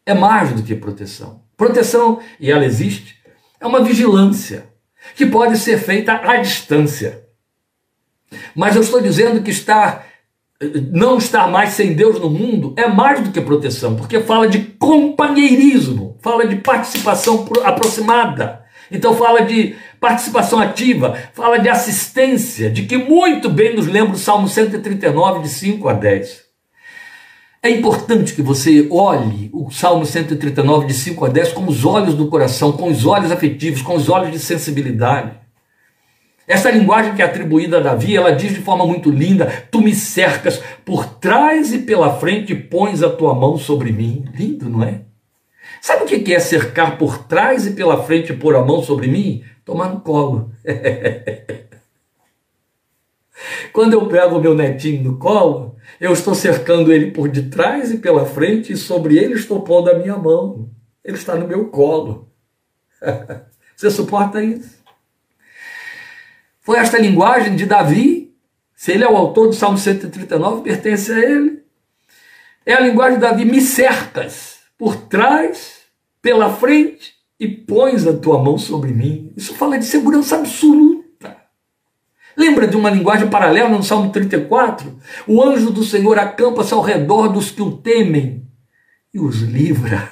[0.06, 1.42] é mais do que proteção.
[1.56, 3.18] Proteção, e ela existe,
[3.60, 4.68] é uma vigilância
[5.14, 7.23] que pode ser feita à distância.
[8.54, 10.06] Mas eu estou dizendo que estar
[10.92, 14.60] não estar mais sem Deus no mundo é mais do que proteção, porque fala de
[14.60, 18.62] companheirismo, fala de participação aproximada.
[18.90, 24.18] Então fala de participação ativa, fala de assistência, de que muito bem nos lembra o
[24.18, 26.44] Salmo 139, de 5 a 10.
[27.62, 32.14] É importante que você olhe o Salmo 139, de 5 a 10, com os olhos
[32.14, 35.43] do coração, com os olhos afetivos, com os olhos de sensibilidade.
[36.46, 39.94] Essa linguagem que é atribuída a Davi, ela diz de forma muito linda: Tu me
[39.94, 44.24] cercas por trás e pela frente pões a tua mão sobre mim.
[44.34, 45.02] Lindo, não é?
[45.80, 49.06] Sabe o que é cercar por trás e pela frente e pôr a mão sobre
[49.06, 49.42] mim?
[49.64, 50.52] Tomar no colo.
[53.72, 57.98] Quando eu pego o meu netinho no colo, eu estou cercando ele por detrás e
[57.98, 60.70] pela frente, e sobre ele estou pondo a minha mão.
[61.04, 62.30] Ele está no meu colo.
[63.76, 64.83] Você suporta isso?
[66.64, 68.34] Foi esta linguagem de Davi,
[68.74, 71.62] se ele é o autor do Salmo 139, pertence a ele.
[72.64, 75.82] É a linguagem de Davi: me cercas por trás,
[76.22, 79.30] pela frente e pões a tua mão sobre mim.
[79.36, 81.36] Isso fala de segurança absoluta.
[82.34, 84.98] Lembra de uma linguagem paralela no Salmo 34?
[85.26, 88.48] O anjo do Senhor acampa-se ao redor dos que o temem
[89.12, 90.08] e os livra.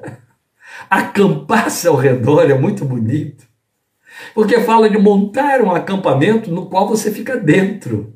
[0.88, 3.46] Acampar-se ao redor é muito bonito,
[4.34, 8.14] porque fala de montar um acampamento no qual você fica dentro.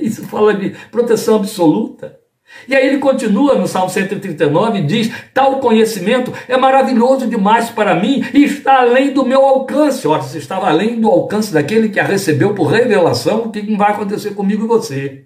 [0.00, 2.18] Isso fala de proteção absoluta.
[2.66, 7.94] E aí ele continua no Salmo 139 e diz: Tal conhecimento é maravilhoso demais para
[7.94, 10.06] mim e está além do meu alcance.
[10.08, 13.92] Ora, se estava além do alcance daquele que a recebeu por revelação, o que vai
[13.92, 15.24] acontecer comigo e você?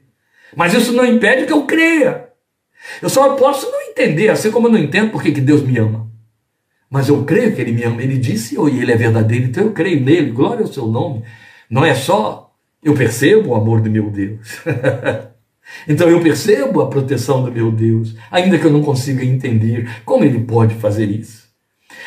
[0.55, 2.29] Mas isso não impede que eu creia.
[3.01, 6.12] Eu só posso não entender, assim como eu não entendo por que Deus me ama.
[6.93, 8.03] Mas eu creio que Ele me ama.
[8.03, 10.31] Ele disse e Ele é verdadeiro, então eu creio nele.
[10.31, 11.25] Glória ao seu nome.
[11.71, 12.53] Não é só
[12.83, 14.61] eu percebo o amor do meu Deus.
[15.89, 20.23] Então eu percebo a proteção do meu Deus, ainda que eu não consiga entender como
[20.23, 21.49] ele pode fazer isso.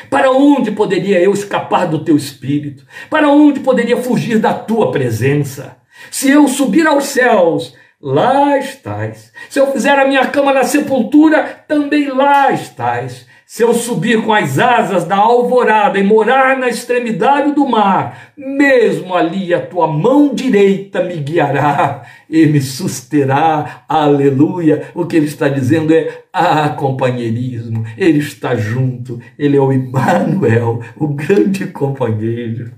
[0.09, 2.85] Para onde poderia eu escapar do teu espírito?
[3.09, 5.77] Para onde poderia fugir da tua presença?
[6.11, 9.31] Se eu subir aos céus, lá estás.
[9.49, 13.25] Se eu fizer a minha cama na sepultura, também lá estás.
[13.47, 19.13] Se eu subir com as asas da alvorada e morar na extremidade do mar, mesmo
[19.13, 23.85] ali a tua mão direita me guiará e me susterá.
[23.87, 24.89] Aleluia!
[24.95, 30.81] O que ele está dizendo é: ah, companheirismo, ele está junto, ele é o Emmanuel,
[30.95, 32.73] o grande companheiro.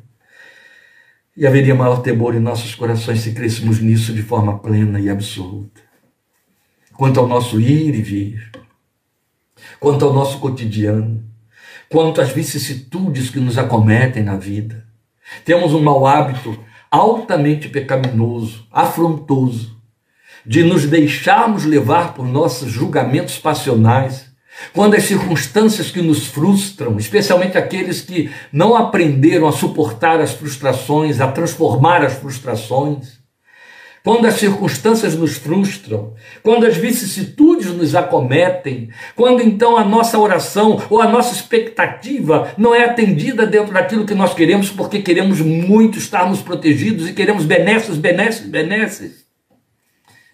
[1.36, 5.82] E haveria maior temor em nossos corações se crescemos nisso de forma plena e absoluta.
[6.94, 8.52] Quanto ao nosso ir e vir,
[9.80, 11.24] quanto ao nosso cotidiano,
[11.90, 14.86] quanto às vicissitudes que nos acometem na vida.
[15.44, 16.58] Temos um mau hábito
[16.90, 19.78] altamente pecaminoso, afrontoso,
[20.46, 24.28] de nos deixarmos levar por nossos julgamentos passionais,
[24.74, 31.20] quando as circunstâncias que nos frustram, especialmente aqueles que não aprenderam a suportar as frustrações,
[31.20, 33.17] a transformar as frustrações,
[34.08, 40.82] quando as circunstâncias nos frustram, quando as vicissitudes nos acometem, quando então a nossa oração
[40.90, 45.98] ou a nossa expectativa não é atendida dentro daquilo que nós queremos, porque queremos muito
[45.98, 49.26] estarmos protegidos e queremos benesses, benesses, benesses.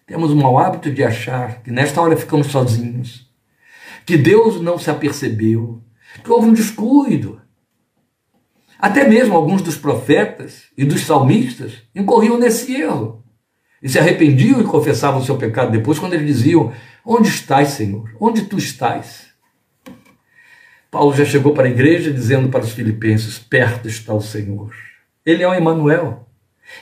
[0.06, 3.28] Temos o mau hábito de achar que nesta hora ficamos sozinhos,
[4.06, 5.82] que Deus não se apercebeu,
[6.24, 7.42] que houve um descuido.
[8.78, 13.23] Até mesmo alguns dos profetas e dos salmistas incorriam nesse erro
[13.84, 16.72] e se arrependiam e confessavam o seu pecado depois, quando eles diziam:
[17.06, 18.10] Onde estás, Senhor?
[18.18, 19.28] Onde tu estás?
[20.90, 24.74] Paulo já chegou para a igreja dizendo para os filipenses: Perto está o Senhor.
[25.26, 26.26] Ele é o Emanuel.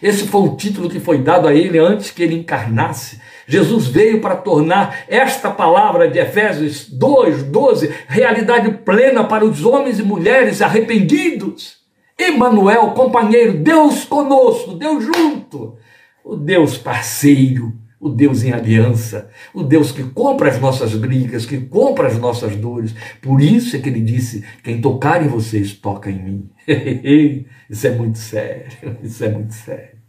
[0.02, 3.20] Esse foi o título que foi dado a ele antes que ele encarnasse.
[3.48, 10.00] Jesus veio para tornar esta palavra de Efésios 2, 12, realidade plena para os homens
[10.00, 11.78] e mulheres arrependidos.
[12.18, 15.78] Emanuel, companheiro, Deus conosco, Deus junto
[16.24, 21.60] o Deus parceiro, o Deus em aliança, o Deus que compra as nossas brigas, que
[21.60, 22.96] compra as nossas dores.
[23.22, 26.50] Por isso é que ele disse: quem tocar em vocês, toca em mim.
[27.70, 28.72] isso é muito sério,
[29.04, 30.00] isso é muito sério.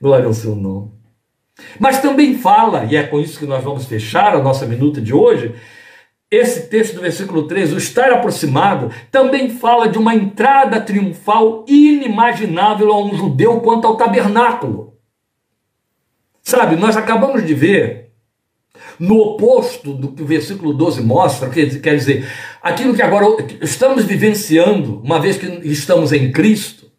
[0.00, 0.92] Glória ao seu nome.
[1.78, 5.12] Mas também fala, e é com isso que nós vamos fechar a nossa minuta de
[5.12, 5.54] hoje,
[6.30, 12.92] esse texto do versículo 3, o estar aproximado, também fala de uma entrada triunfal inimaginável
[12.92, 14.87] a um judeu quanto ao tabernáculo.
[16.48, 18.08] Sabe, nós acabamos de ver,
[18.98, 22.26] no oposto do que o versículo 12 mostra, quer dizer,
[22.62, 23.26] aquilo que agora
[23.60, 26.90] estamos vivenciando, uma vez que estamos em Cristo,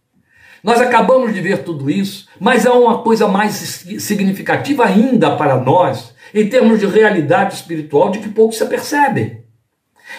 [0.64, 3.56] nós acabamos de ver tudo isso, mas há uma coisa mais
[3.98, 9.46] significativa ainda para nós, em termos de realidade espiritual, de que pouco se percebe.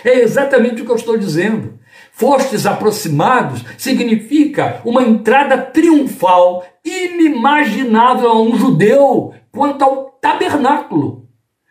[0.04, 1.78] É exatamente o que eu estou dizendo
[2.12, 11.28] fostes aproximados, significa uma entrada triunfal, inimaginável a um judeu quanto ao tabernáculo.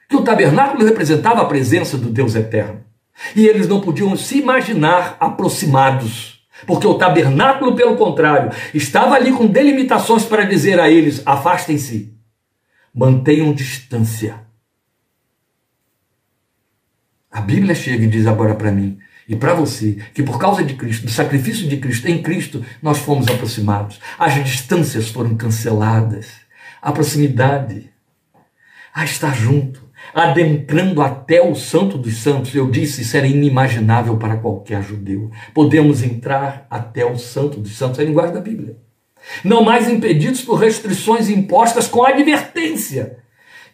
[0.08, 2.84] Que o tabernáculo representava a presença do Deus eterno.
[3.36, 6.39] E eles não podiam se imaginar aproximados.
[6.65, 12.13] Porque o tabernáculo, pelo contrário, estava ali com delimitações para dizer a eles: afastem-se,
[12.93, 14.41] mantenham distância.
[17.32, 18.97] A Bíblia chega e diz agora para mim:
[19.30, 22.98] e para você, que por causa de Cristo, do sacrifício de Cristo, em Cristo, nós
[22.98, 24.00] fomos aproximados.
[24.18, 26.32] As distâncias foram canceladas.
[26.82, 27.92] A proximidade,
[28.92, 32.56] a estar junto, adentrando até o Santo dos Santos.
[32.56, 35.30] Eu disse, isso era inimaginável para qualquer judeu.
[35.54, 38.78] Podemos entrar até o Santo dos Santos, é a linguagem da Bíblia.
[39.44, 43.18] Não mais impedidos por restrições impostas com advertência,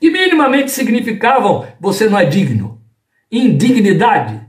[0.01, 2.81] que minimamente significavam: você não é digno,
[3.31, 4.44] indignidade,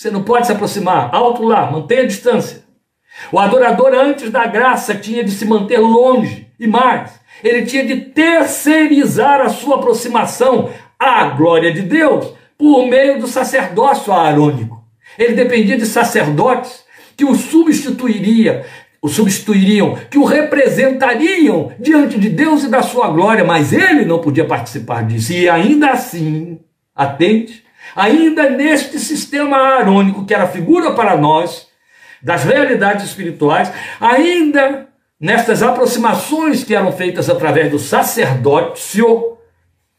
[0.00, 1.14] você não pode se aproximar.
[1.14, 2.64] Alto lá, mantenha a distância.
[3.30, 6.48] O adorador, antes da graça, tinha de se manter longe.
[6.58, 13.20] E mais, ele tinha de terceirizar a sua aproximação à glória de Deus por meio
[13.20, 14.82] do sacerdócio arônico.
[15.18, 16.82] Ele dependia de sacerdotes
[17.14, 18.64] que o substituiria,
[19.02, 24.18] o substituiriam, que o representariam diante de Deus e da sua glória, mas ele não
[24.18, 25.34] podia participar disso.
[25.34, 26.58] E ainda assim,
[26.96, 31.68] atente, ainda neste sistema arônico, que era figura para nós
[32.22, 39.38] das realidades espirituais, ainda nestas aproximações que eram feitas através do sacerdócio,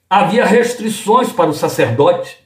[0.09, 2.39] havia restrições para o sacerdote.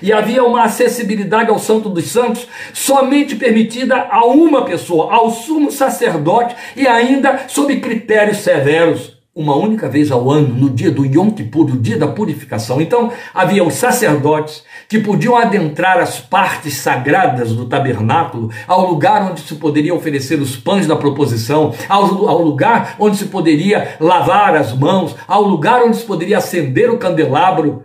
[0.00, 5.70] E havia uma acessibilidade ao Santo dos Santos somente permitida a uma pessoa, ao sumo
[5.70, 11.32] sacerdote, e ainda sob critérios severos uma única vez ao ano, no dia do Yom
[11.32, 12.80] Kippur, o dia da purificação.
[12.80, 19.40] Então, havia os sacerdotes que podiam adentrar as partes sagradas do tabernáculo, ao lugar onde
[19.40, 24.72] se poderia oferecer os pães da proposição, ao, ao lugar onde se poderia lavar as
[24.72, 27.82] mãos, ao lugar onde se poderia acender o candelabro,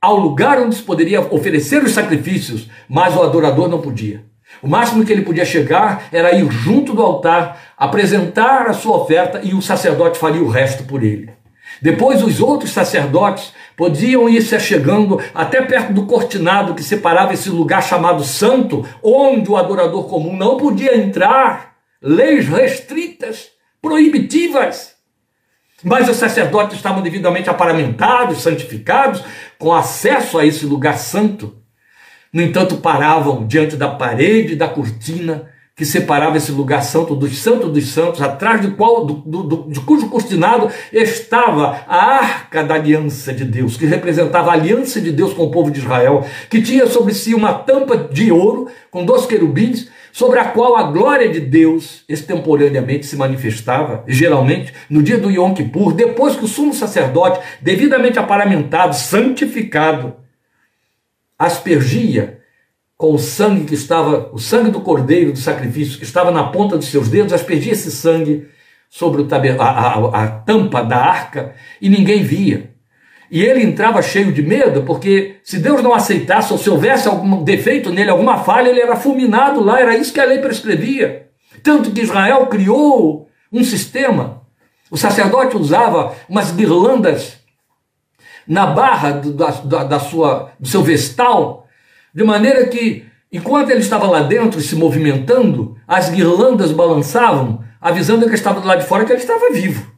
[0.00, 4.29] ao lugar onde se poderia oferecer os sacrifícios, mas o adorador não podia.
[4.62, 9.40] O máximo que ele podia chegar era ir junto do altar, apresentar a sua oferta
[9.42, 11.30] e o sacerdote faria o resto por ele.
[11.80, 17.48] Depois, os outros sacerdotes podiam ir se chegando até perto do cortinado que separava esse
[17.48, 21.76] lugar chamado santo, onde o adorador comum não podia entrar.
[22.02, 23.48] Leis restritas,
[23.80, 24.94] proibitivas.
[25.82, 29.22] Mas os sacerdotes estavam devidamente aparamentados, santificados,
[29.58, 31.59] com acesso a esse lugar santo.
[32.32, 35.48] No entanto, paravam diante da parede da cortina
[35.80, 39.80] que separava esse lugar santo dos santos dos santos, atrás do qual, do, do, de
[39.80, 45.32] cujo cortinado estava a arca da aliança de Deus, que representava a aliança de Deus
[45.32, 49.24] com o povo de Israel, que tinha sobre si uma tampa de ouro com dois
[49.24, 55.30] querubins, sobre a qual a glória de Deus extemporaneamente se manifestava, geralmente no dia do
[55.30, 60.14] Yom Kippur, depois que o sumo sacerdote, devidamente aparamentado, santificado,
[61.40, 62.38] aspergia
[62.98, 66.76] com o sangue que estava, o sangue do cordeiro do sacrifício que estava na ponta
[66.76, 68.46] dos seus dedos, aspergia esse sangue
[68.90, 69.26] sobre
[69.58, 72.74] a, a, a tampa da arca e ninguém via.
[73.30, 77.42] E ele entrava cheio de medo, porque se Deus não aceitasse, ou se houvesse algum
[77.42, 81.28] defeito nele, alguma falha, ele era fulminado lá, era isso que a lei prescrevia.
[81.62, 84.42] Tanto que Israel criou um sistema.
[84.90, 87.39] O sacerdote usava umas guirlandas
[88.46, 91.66] na barra do, da, da sua, do seu vestal,
[92.14, 98.34] de maneira que, enquanto ele estava lá dentro se movimentando, as guirlandas balançavam, avisando que
[98.34, 99.90] estava do lado de fora que ele estava vivo.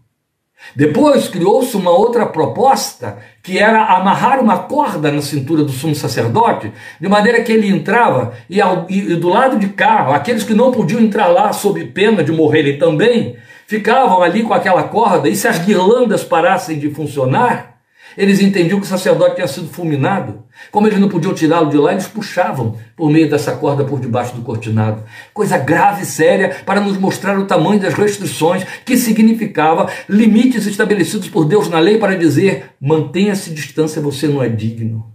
[0.76, 6.72] Depois criou-se uma outra proposta, que era amarrar uma corda na cintura do sumo sacerdote,
[7.00, 10.54] de maneira que ele entrava e, ao, e, e do lado de cá, aqueles que
[10.54, 13.36] não podiam entrar lá sob pena de morrerem também,
[13.66, 17.71] ficavam ali com aquela corda, e se as guirlandas parassem de funcionar,
[18.16, 20.42] eles entendiam que o sacerdote tinha sido fulminado.
[20.70, 24.34] Como eles não podiam tirá-lo de lá, eles puxavam por meio dessa corda por debaixo
[24.34, 25.02] do cortinado.
[25.32, 31.28] Coisa grave e séria para nos mostrar o tamanho das restrições, que significava limites estabelecidos
[31.28, 35.12] por Deus na lei para dizer: mantenha-se distância, você não é digno.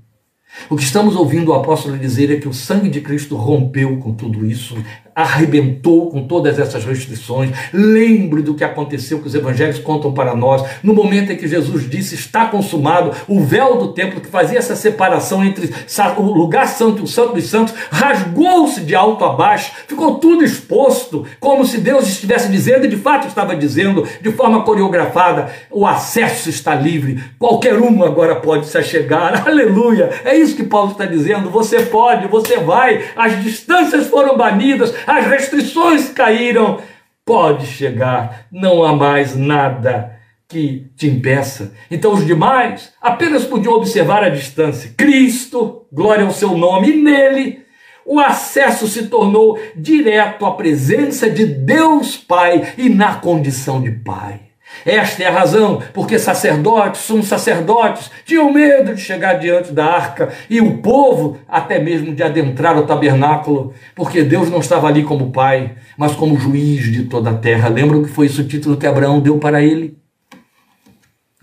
[0.70, 4.14] O que estamos ouvindo o apóstolo dizer é que o sangue de Cristo rompeu com
[4.14, 4.76] tudo isso,
[5.18, 7.50] arrebentou com todas essas restrições.
[7.74, 10.64] Lembre do que aconteceu que os evangelhos contam para nós.
[10.84, 14.76] No momento em que Jesus disse: Está consumado, o véu do templo que fazia essa
[14.76, 15.74] separação entre
[16.18, 20.44] o lugar santo e o santo dos santos rasgou-se de alto a baixo, ficou tudo
[20.44, 25.88] exposto, como se Deus estivesse dizendo, e de fato estava dizendo, de forma coreografada: o
[25.88, 29.48] acesso está livre, qualquer um agora pode se achegar.
[29.48, 30.12] Aleluia!
[30.24, 31.50] É isso que Paulo está dizendo.
[31.50, 36.82] Você pode, você vai, as distâncias foram banidas, as restrições caíram,
[37.26, 41.74] pode chegar, não há mais nada que te impeça.
[41.90, 44.94] Então os demais apenas podiam observar a distância.
[44.98, 47.66] Cristo, glória ao seu nome, e nele
[48.06, 54.47] o acesso se tornou direto à presença de Deus Pai e na condição de Pai.
[54.86, 60.34] Esta é a razão porque sacerdotes, sumos sacerdotes, tinham medo de chegar diante da arca
[60.50, 65.32] e o povo até mesmo de adentrar o tabernáculo, porque Deus não estava ali como
[65.32, 67.70] pai, mas como juiz de toda a terra.
[67.70, 69.98] Lembram que foi esse o título que Abraão deu para ele?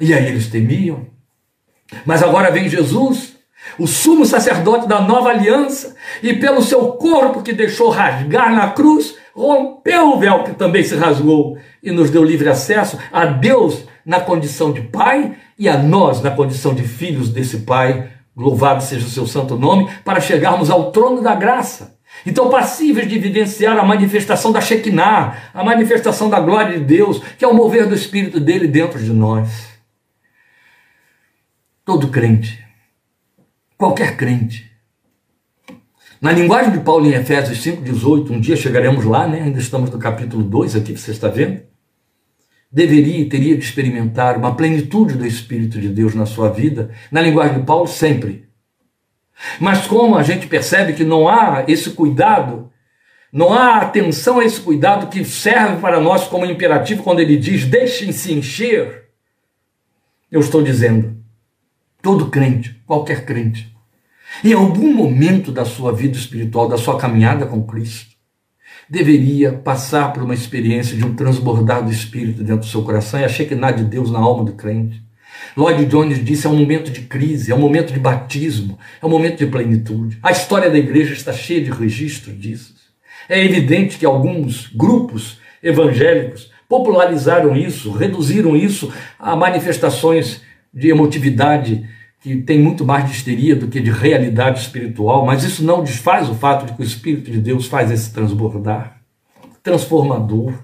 [0.00, 1.06] E aí eles temiam.
[2.04, 3.36] Mas agora vem Jesus,
[3.78, 9.16] o sumo sacerdote da nova aliança, e pelo seu corpo que deixou rasgar na cruz,
[9.34, 14.20] rompeu o véu que também se rasgou e nos deu livre acesso a Deus na
[14.20, 18.10] condição de Pai e a nós na condição de filhos desse Pai.
[18.36, 21.98] Louvado seja o seu santo nome, para chegarmos ao trono da graça.
[22.26, 27.44] Então, passíveis de vivenciar a manifestação da Shekinah, a manifestação da glória de Deus, que
[27.44, 29.68] é o mover do Espírito dele dentro de nós.
[31.84, 32.64] Todo crente,
[33.76, 34.73] qualquer crente,
[36.24, 39.42] na linguagem de Paulo em Efésios 5,18, um dia chegaremos lá, né?
[39.42, 41.60] ainda estamos no capítulo 2 aqui, você está vendo?
[42.72, 47.20] Deveria e teria de experimentar uma plenitude do Espírito de Deus na sua vida, na
[47.20, 48.48] linguagem de Paulo, sempre.
[49.60, 52.72] Mas como a gente percebe que não há esse cuidado,
[53.30, 57.66] não há atenção a esse cuidado que serve para nós como imperativo quando ele diz:
[57.66, 59.10] deixem-se encher.
[60.32, 61.22] Eu estou dizendo,
[62.00, 63.73] todo crente, qualquer crente,
[64.42, 68.14] em algum momento da sua vida espiritual, da sua caminhada com Cristo,
[68.88, 73.24] deveria passar por uma experiência de um transbordar do Espírito dentro do seu coração e
[73.24, 75.02] a Shekinah de Deus na alma do crente.
[75.56, 79.08] Lloyd Jones disse: é um momento de crise, é um momento de batismo, é um
[79.08, 80.18] momento de plenitude.
[80.22, 82.74] A história da igreja está cheia de registros disso.
[83.28, 91.88] É evidente que alguns grupos evangélicos popularizaram isso, reduziram isso a manifestações de emotividade
[92.24, 96.26] que tem muito mais de histeria do que de realidade espiritual, mas isso não desfaz
[96.30, 98.96] o fato de que o Espírito de Deus faz esse transbordar,
[99.62, 100.54] transformador,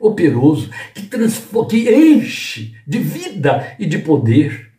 [0.00, 4.70] operoso, que, que enche de vida e de poder.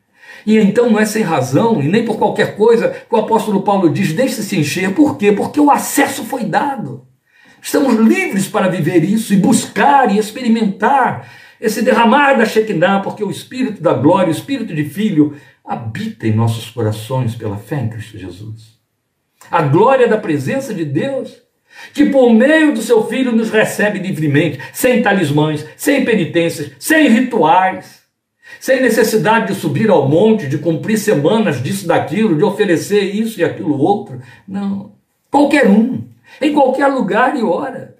[0.44, 3.92] E então não é sem razão e nem por qualquer coisa que o apóstolo Paulo
[3.92, 4.96] diz: deixe-se encher.
[4.96, 5.32] Por quê?
[5.32, 7.06] Porque o acesso foi dado.
[7.62, 11.30] Estamos livres para viver isso e buscar e experimentar
[11.62, 15.36] esse derramar da Shekinah, porque o Espírito da glória, o Espírito de Filho,
[15.72, 18.78] habita em nossos corações pela fé em Cristo Jesus.
[19.50, 21.42] A glória da presença de Deus
[21.94, 28.02] que por meio do seu Filho nos recebe livremente, sem talismãs, sem penitências, sem rituais,
[28.60, 33.44] sem necessidade de subir ao monte, de cumprir semanas disso, daquilo, de oferecer isso e
[33.46, 34.22] aquilo outro.
[34.46, 34.92] Não.
[35.32, 36.04] Qualquer um,
[36.42, 37.91] em qualquer lugar e hora.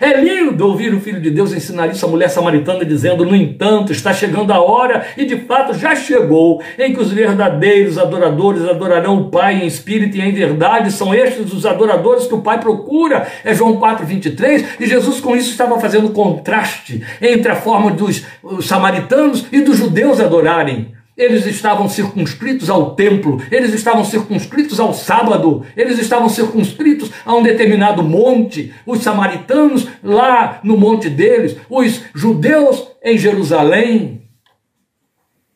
[0.00, 3.92] É lindo ouvir o Filho de Deus ensinar isso à mulher samaritana, dizendo: No entanto,
[3.92, 9.20] está chegando a hora, e de fato já chegou, em que os verdadeiros adoradores adorarão
[9.20, 10.90] o Pai em espírito e em verdade.
[10.90, 13.26] São estes os adoradores que o Pai procura.
[13.44, 14.80] É João 4, 23.
[14.80, 18.24] E Jesus, com isso, estava fazendo contraste entre a forma dos
[18.62, 20.92] samaritanos e dos judeus adorarem.
[21.16, 27.42] Eles estavam circunscritos ao templo, eles estavam circunscritos ao sábado, eles estavam circunscritos a um
[27.42, 28.74] determinado monte.
[28.84, 34.22] Os samaritanos lá no monte deles, os judeus em Jerusalém.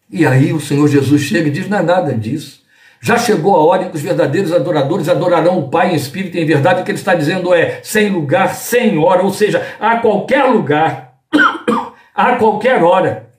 [0.08, 2.62] E aí o Senhor Jesus chega e diz: não é nada disso.
[3.00, 6.40] Já chegou a hora em que os verdadeiros adoradores adorarão o Pai em espírito e
[6.40, 6.80] em verdade.
[6.80, 11.14] O que ele está dizendo é sem lugar, sem hora, ou seja, a qualquer lugar,
[12.14, 13.30] a qualquer hora,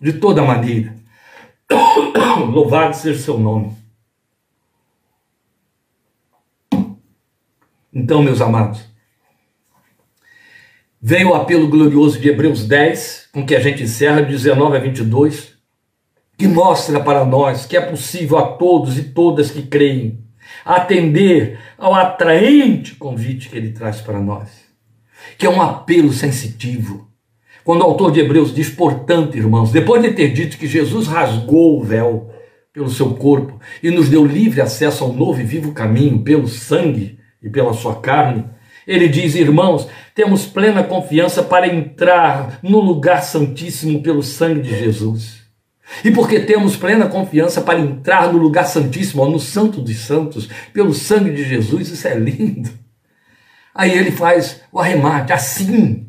[0.00, 0.97] de toda maneira.
[2.52, 3.76] Louvado seja o seu nome.
[7.92, 8.84] Então, meus amados,
[11.00, 14.80] vem o apelo glorioso de Hebreus 10, com que a gente encerra, de 19 a
[14.80, 15.54] 22,
[16.36, 20.24] que mostra para nós que é possível a todos e todas que creem
[20.64, 24.48] atender ao atraente convite que ele traz para nós,
[25.36, 27.07] que é um apelo sensitivo,
[27.68, 31.78] quando o autor de Hebreus diz, portanto, irmãos, depois de ter dito que Jesus rasgou
[31.78, 32.30] o véu
[32.72, 37.18] pelo seu corpo e nos deu livre acesso ao novo e vivo caminho pelo sangue
[37.42, 38.46] e pela sua carne,
[38.86, 45.42] ele diz, irmãos, temos plena confiança para entrar no lugar santíssimo pelo sangue de Jesus.
[46.02, 50.94] E porque temos plena confiança para entrar no lugar santíssimo, no santo dos santos, pelo
[50.94, 52.70] sangue de Jesus, isso é lindo.
[53.74, 56.07] Aí ele faz o arremate, assim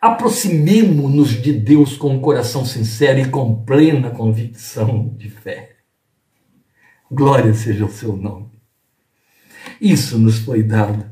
[0.00, 5.76] Aproximemo-nos de Deus com um coração sincero e com plena convicção de fé.
[7.10, 8.50] Glória seja o seu nome.
[9.80, 11.04] Isso nos foi dado,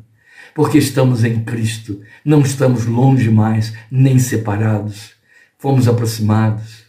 [0.54, 5.12] porque estamos em Cristo, não estamos longe mais, nem separados,
[5.58, 6.84] fomos aproximados.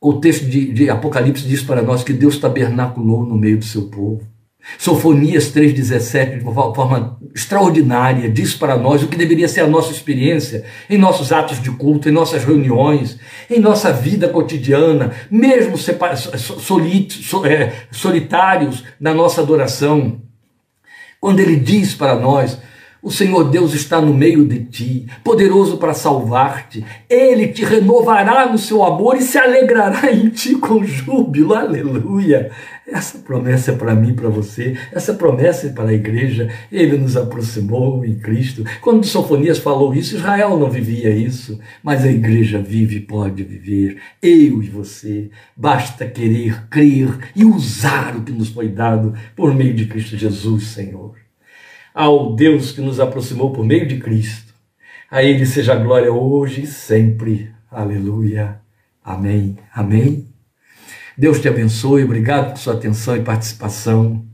[0.00, 3.88] O texto de, de Apocalipse diz para nós que Deus tabernaculou no meio do seu
[3.88, 4.31] povo.
[4.78, 10.64] Sofonias 3,17, de forma extraordinária, diz para nós o que deveria ser a nossa experiência
[10.88, 13.18] em nossos atos de culto, em nossas reuniões,
[13.50, 15.74] em nossa vida cotidiana, mesmo
[17.46, 20.20] é, solitários na nossa adoração.
[21.20, 22.58] Quando ele diz para nós
[23.02, 26.86] o Senhor Deus está no meio de ti, poderoso para salvar-te.
[27.10, 31.52] Ele te renovará no seu amor e se alegrará em ti com júbilo.
[31.52, 32.52] Aleluia.
[32.86, 34.76] Essa promessa é para mim, para você.
[34.90, 36.50] Essa promessa é para a igreja.
[36.70, 38.64] Ele nos aproximou em Cristo.
[38.80, 43.98] Quando Sofonias falou isso, Israel não vivia isso, mas a igreja vive e pode viver.
[44.20, 45.30] Eu e você.
[45.56, 50.68] Basta querer, crer e usar o que nos foi dado por meio de Cristo Jesus,
[50.68, 51.22] Senhor
[51.94, 54.54] ao Deus que nos aproximou por meio de Cristo.
[55.10, 57.50] A Ele seja a glória hoje e sempre.
[57.70, 58.60] Aleluia.
[59.04, 59.58] Amém.
[59.74, 60.31] Amém.
[61.16, 62.04] Deus te abençoe.
[62.04, 64.26] Obrigado por sua atenção e participação.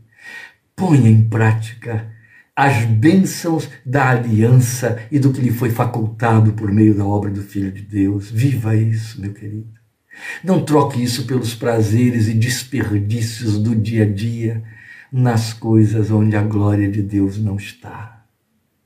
[0.75, 2.11] Ponha em prática
[2.55, 7.43] as bênçãos da aliança e do que lhe foi facultado por meio da obra do
[7.43, 8.31] Filho de Deus.
[8.31, 9.79] Viva isso, meu querido.
[10.43, 14.65] Não troque isso pelos prazeres e desperdícios do dia a dia
[15.13, 18.25] nas coisas onde a glória de Deus não está.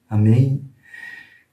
[0.09, 0.70] Amém?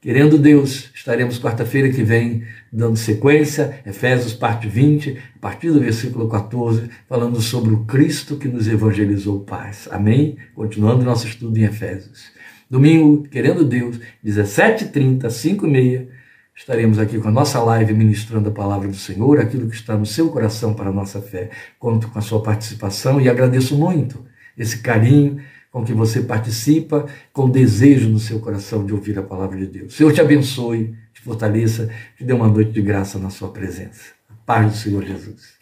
[0.02, 6.30] Querendo Deus, estaremos quarta-feira que vem dando sequência, Efésios parte 20, a partir do versículo
[6.30, 9.90] 14, falando sobre o Cristo que nos evangelizou paz.
[9.92, 10.38] Amém?
[10.56, 12.32] Continuando nosso estudo em Efésios.
[12.70, 16.08] Domingo, querendo Deus, 17h30, 5h30,
[16.56, 20.06] estaremos aqui com a nossa live ministrando a palavra do Senhor, aquilo que está no
[20.06, 21.50] seu coração para a nossa fé.
[21.78, 24.26] Conto com a sua participação e agradeço muito
[24.58, 25.42] esse carinho
[25.72, 29.96] com que você participa, com desejo no seu coração de ouvir a palavra de Deus.
[29.96, 34.14] Senhor te abençoe, te fortaleça, te dê uma noite de graça na sua presença.
[34.30, 35.60] A paz do Senhor Jesus.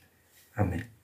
[0.55, 0.96] Amém.